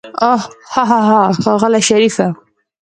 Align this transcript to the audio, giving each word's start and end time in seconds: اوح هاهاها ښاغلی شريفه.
اوح 0.29 0.43
هاهاها 0.73 1.21
ښاغلی 1.43 1.81
شريفه. 1.89 2.27